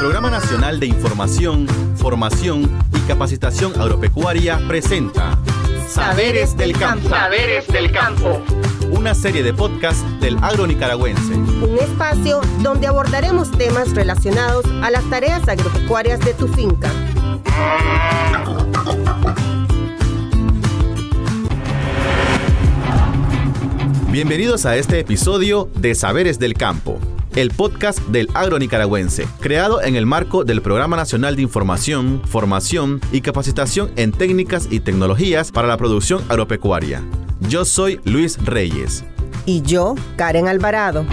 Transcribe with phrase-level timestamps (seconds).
[0.00, 2.62] Programa Nacional de Información, Formación
[2.96, 5.38] y Capacitación Agropecuaria presenta
[5.90, 7.10] Saberes del Campo.
[7.10, 8.40] Saberes del Campo.
[8.92, 11.34] Una serie de podcasts del agro nicaragüense.
[11.34, 16.90] Un espacio donde abordaremos temas relacionados a las tareas agropecuarias de tu finca.
[24.10, 26.89] Bienvenidos a este episodio de Saberes del Campo
[27.36, 33.00] el podcast del agro nicaragüense, creado en el marco del Programa Nacional de Información, Formación
[33.12, 37.02] y Capacitación en Técnicas y Tecnologías para la Producción Agropecuaria.
[37.48, 39.04] Yo soy Luis Reyes.
[39.46, 41.04] Y yo, Karen Alvarado.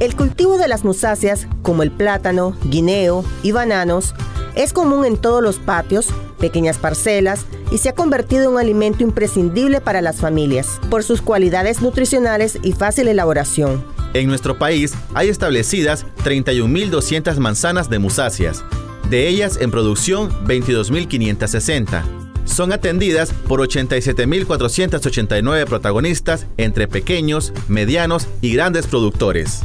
[0.00, 4.14] El cultivo de las musáceas, como el plátano, guineo y bananos,
[4.58, 6.08] es común en todos los patios,
[6.38, 11.22] pequeñas parcelas y se ha convertido en un alimento imprescindible para las familias por sus
[11.22, 13.84] cualidades nutricionales y fácil elaboración.
[14.14, 18.64] En nuestro país hay establecidas 31.200 manzanas de musáceas,
[19.08, 22.02] de ellas en producción 22.560.
[22.44, 29.60] Son atendidas por 87.489 protagonistas entre pequeños, medianos y grandes productores.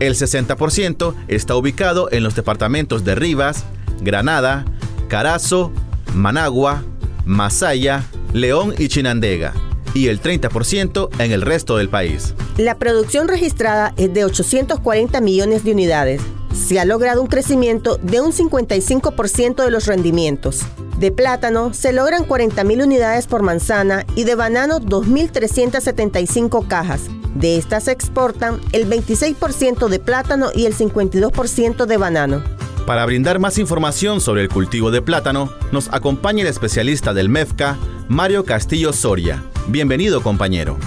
[0.00, 3.64] El 60% está ubicado en los departamentos de Rivas,
[4.00, 4.64] Granada,
[5.08, 5.72] Carazo,
[6.14, 6.82] Managua,
[7.24, 9.52] Masaya, León y Chinandega,
[9.94, 12.34] y el 30% en el resto del país.
[12.56, 16.22] La producción registrada es de 840 millones de unidades.
[16.54, 20.62] Se ha logrado un crecimiento de un 55% de los rendimientos.
[20.98, 27.02] De plátano se logran 40.000 unidades por manzana y de banano 2.375 cajas.
[27.34, 32.55] De estas se exportan el 26% de plátano y el 52% de banano.
[32.86, 37.76] Para brindar más información sobre el cultivo de plátano, nos acompaña el especialista del MEFCA,
[38.08, 39.42] Mario Castillo Soria.
[39.66, 40.78] Bienvenido, compañero.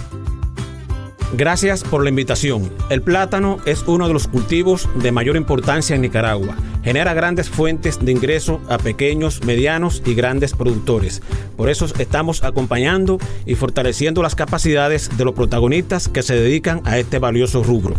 [1.34, 2.72] Gracias por la invitación.
[2.90, 6.56] El plátano es uno de los cultivos de mayor importancia en Nicaragua.
[6.86, 11.22] Genera grandes fuentes de ingreso a pequeños, medianos y grandes productores.
[11.58, 16.98] Por eso estamos acompañando y fortaleciendo las capacidades de los protagonistas que se dedican a
[16.98, 17.96] este valioso rubro.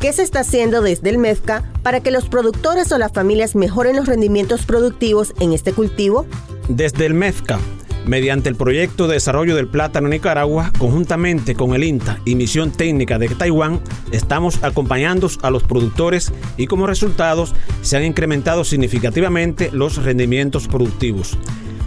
[0.00, 3.96] ¿Qué se está haciendo desde el MEFCA para que los productores o las familias mejoren
[3.96, 6.24] los rendimientos productivos en este cultivo?
[6.68, 7.58] Desde el MEFCA,
[8.06, 12.70] mediante el proyecto de desarrollo del plátano en Nicaragua, conjuntamente con el INTA y Misión
[12.70, 19.68] Técnica de Taiwán, estamos acompañando a los productores y como resultados se han incrementado significativamente
[19.70, 21.36] los rendimientos productivos.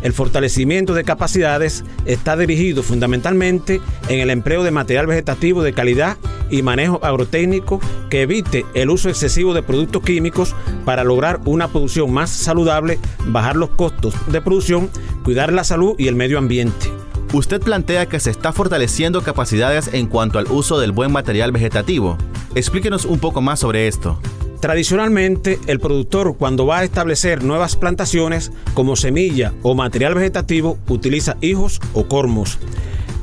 [0.03, 6.18] El fortalecimiento de capacidades está dirigido fundamentalmente en el empleo de material vegetativo de calidad
[6.50, 12.12] y manejo agrotécnico que evite el uso excesivo de productos químicos para lograr una producción
[12.12, 14.90] más saludable, bajar los costos de producción,
[15.24, 16.92] cuidar la salud y el medio ambiente.
[17.31, 22.18] Usted plantea que se está fortaleciendo capacidades en cuanto al uso del buen material vegetativo.
[22.56, 24.19] Explíquenos un poco más sobre esto.
[24.63, 31.35] Tradicionalmente, el productor cuando va a establecer nuevas plantaciones como semilla o material vegetativo utiliza
[31.41, 32.59] hijos o cormos.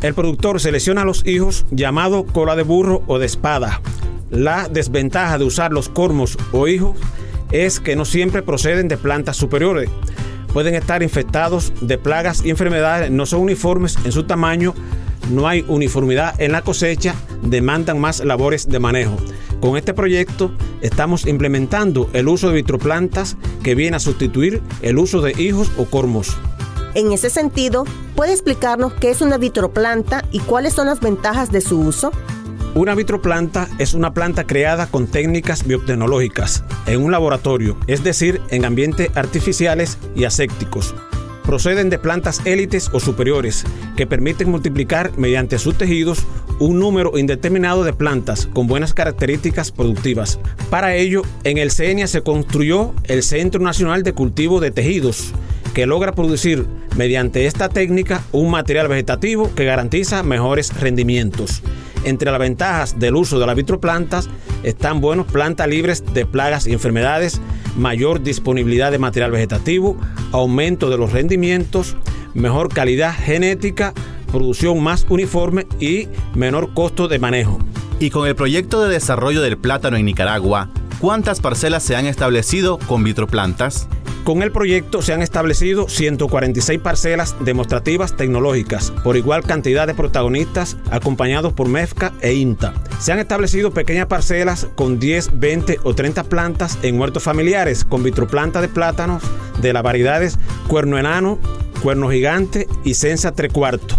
[0.03, 3.81] El productor selecciona los hijos llamado cola de burro o de espada.
[4.29, 6.99] La desventaja de usar los cormos o hijos
[7.53, 9.89] es que no siempre proceden de plantas superiores.
[10.53, 14.75] Pueden estar infectados de plagas y enfermedades, no son uniformes en su tamaño,
[15.31, 19.17] no hay uniformidad en la cosecha, demandan más labores de manejo.
[19.61, 20.51] Con este proyecto
[20.81, 25.85] estamos implementando el uso de vitroplantas que viene a sustituir el uso de hijos o
[25.85, 26.39] cormos.
[26.95, 27.85] En ese sentido,
[28.17, 32.11] ¿puede explicarnos qué es una vitroplanta y cuáles son las ventajas de su uso?
[32.75, 38.65] Una vitroplanta es una planta creada con técnicas biotecnológicas en un laboratorio, es decir, en
[38.65, 40.95] ambientes artificiales y asépticos
[41.51, 43.65] proceden de plantas élites o superiores
[43.97, 46.25] que permiten multiplicar mediante sus tejidos
[46.61, 50.39] un número indeterminado de plantas con buenas características productivas.
[50.69, 55.33] Para ello, en el CENIA se construyó el Centro Nacional de Cultivo de Tejidos,
[55.75, 56.67] que logra producir
[56.97, 61.63] mediante esta técnica un material vegetativo que garantiza mejores rendimientos.
[62.05, 64.29] Entre las ventajas del uso de las vitroplantas
[64.63, 67.41] están buenos plantas libres de plagas y enfermedades,
[67.77, 69.97] mayor disponibilidad de material vegetativo,
[70.33, 71.97] aumento de los rendimientos,
[72.35, 73.95] mejor calidad genética,
[74.31, 77.59] producción más uniforme y menor costo de manejo.
[77.99, 82.79] Y con el proyecto de desarrollo del plátano en Nicaragua, ¿cuántas parcelas se han establecido
[82.79, 83.89] con vitroplantas?
[84.25, 90.77] Con el proyecto se han establecido 146 parcelas demostrativas tecnológicas por igual cantidad de protagonistas
[90.91, 92.75] acompañados por MEFCA e INTA.
[92.99, 98.03] Se han establecido pequeñas parcelas con 10, 20 o 30 plantas en huertos familiares con
[98.03, 99.23] vitroplanta de plátanos
[99.61, 100.39] de las variedades
[100.69, 101.39] cuerno enano,
[101.83, 103.99] cuerno gigante y sensa tres cuartos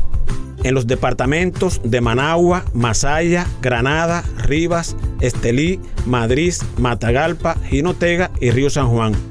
[0.63, 8.87] en los departamentos de Managua, Masaya, Granada, Rivas, Estelí, Madrid, Matagalpa, Jinotega y Río San
[8.89, 9.30] Juan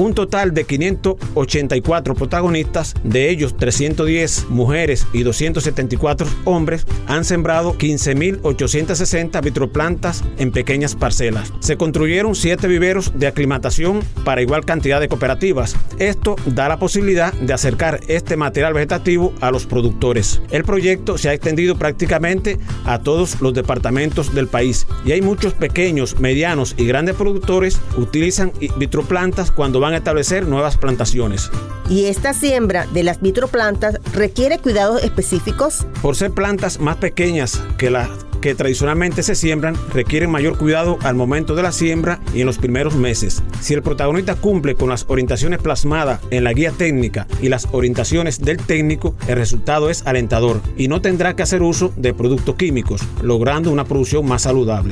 [0.00, 9.42] un total de 584 protagonistas, de ellos 310 mujeres y 274 hombres, han sembrado 15.860
[9.42, 11.52] vitroplantas en pequeñas parcelas.
[11.60, 15.76] Se construyeron 7 viveros de aclimatación para igual cantidad de cooperativas.
[15.98, 20.40] Esto da la posibilidad de acercar este material vegetativo a los productores.
[20.50, 25.52] El proyecto se ha extendido prácticamente a todos los departamentos del país y hay muchos
[25.52, 31.50] pequeños, medianos y grandes productores utilizan vitroplantas cuando van a establecer nuevas plantaciones.
[31.88, 35.86] ¿Y esta siembra de las vitroplantas requiere cuidados específicos?
[36.02, 38.08] Por ser plantas más pequeñas que las
[38.40, 42.58] que tradicionalmente se siembran requieren mayor cuidado al momento de la siembra y en los
[42.58, 43.42] primeros meses.
[43.60, 48.40] Si el protagonista cumple con las orientaciones plasmadas en la guía técnica y las orientaciones
[48.40, 53.02] del técnico, el resultado es alentador y no tendrá que hacer uso de productos químicos,
[53.22, 54.90] logrando una producción más saludable.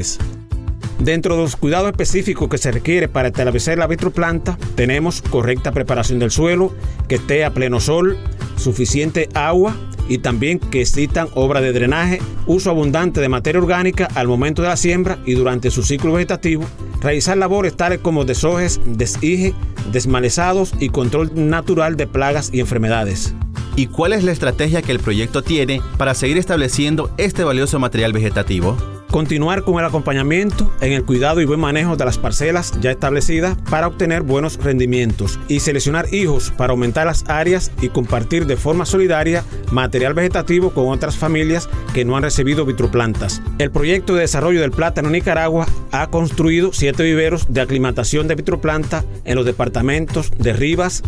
[0.98, 6.18] Dentro de los cuidados específicos que se requiere para establecer la vitroplanta, tenemos correcta preparación
[6.18, 6.74] del suelo,
[7.06, 8.18] que esté a pleno sol,
[8.56, 9.76] suficiente agua
[10.08, 14.68] y también que existan obras de drenaje, uso abundante de materia orgánica al momento de
[14.68, 16.64] la siembra y durante su ciclo vegetativo,
[17.00, 19.54] realizar labores tales como desojes, desige,
[19.92, 23.34] desmalezados y control natural de plagas y enfermedades.
[23.76, 28.12] ¿Y cuál es la estrategia que el proyecto tiene para seguir estableciendo este valioso material
[28.12, 28.76] vegetativo?
[29.10, 33.56] Continuar con el acompañamiento en el cuidado y buen manejo de las parcelas ya establecidas
[33.70, 38.84] para obtener buenos rendimientos y seleccionar hijos para aumentar las áreas y compartir de forma
[38.84, 43.40] solidaria material vegetativo con otras familias que no han recibido vitroplantas.
[43.58, 49.04] El proyecto de desarrollo del plátano Nicaragua ha construido siete viveros de aclimatación de vitroplanta
[49.24, 51.02] en los departamentos de Rivas,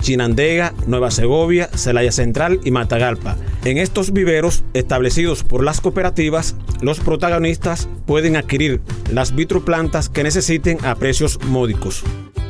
[0.00, 3.36] Chinandega, Nueva Segovia, Celaya Central y Matagalpa.
[3.64, 10.78] En estos viveros establecidos por las cooperativas, los protagonistas pueden adquirir las vitroplantas que necesiten
[10.84, 12.04] a precios módicos.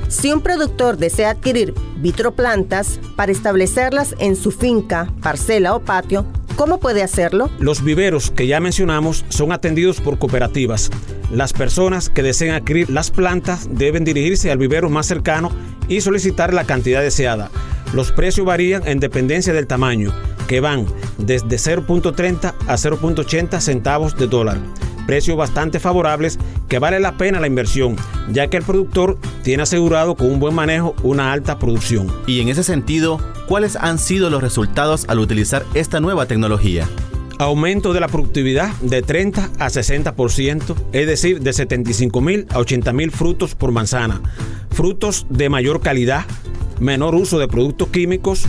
[0.08, 6.78] Si un productor desea adquirir vitroplantas para establecerlas en su finca, parcela o patio, ¿cómo
[6.78, 7.50] puede hacerlo?
[7.58, 10.90] Los viveros que ya mencionamos son atendidos por cooperativas.
[11.32, 15.50] Las personas que deseen adquirir las plantas deben dirigirse al vivero más cercano
[15.88, 17.50] y solicitar la cantidad deseada.
[17.92, 20.12] Los precios varían en dependencia del tamaño,
[20.48, 20.86] que van
[21.18, 24.58] desde 0.30 a 0.80 centavos de dólar.
[25.06, 26.38] Precios bastante favorables
[26.68, 27.96] que vale la pena la inversión,
[28.32, 32.12] ya que el productor tiene asegurado con un buen manejo una alta producción.
[32.26, 36.88] Y en ese sentido, ¿cuáles han sido los resultados al utilizar esta nueva tecnología?
[37.38, 42.94] Aumento de la productividad de 30 a 60%, es decir, de 75 mil a 80
[42.94, 44.22] mil frutos por manzana.
[44.70, 46.24] Frutos de mayor calidad,
[46.80, 48.46] menor uso de productos químicos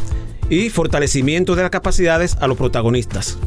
[0.50, 3.38] y fortalecimiento de las capacidades a los protagonistas.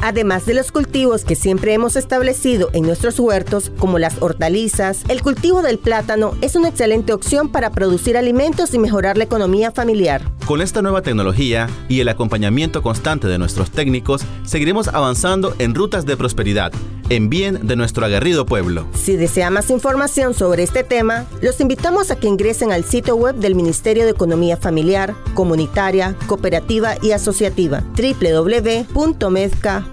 [0.00, 5.22] Además de los cultivos que siempre hemos establecido en nuestros huertos, como las hortalizas, el
[5.22, 10.22] cultivo del plátano es una excelente opción para producir alimentos y mejorar la economía familiar.
[10.46, 16.06] Con esta nueva tecnología y el acompañamiento constante de nuestros técnicos, seguiremos avanzando en rutas
[16.06, 16.72] de prosperidad,
[17.10, 18.86] en bien de nuestro aguerrido pueblo.
[18.94, 23.34] Si desea más información sobre este tema, los invitamos a que ingresen al sitio web
[23.34, 27.82] del Ministerio de Economía Familiar, Comunitaria, Cooperativa y Asociativa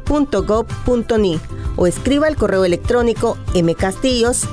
[0.07, 1.39] www.medca.gov.ni
[1.75, 4.47] o escriba el correo electrónico mcastillos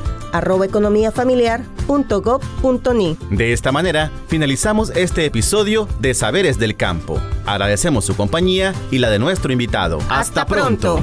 [3.31, 7.21] De esta manera, finalizamos este episodio de Saberes del Campo.
[7.45, 9.99] Agradecemos su compañía y la de nuestro invitado.
[10.09, 11.00] Hasta, pronto.